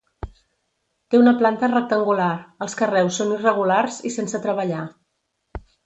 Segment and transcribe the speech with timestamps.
[1.13, 2.31] Té una planta rectangular,
[2.67, 4.85] els carreus són irregulars i sense treballar.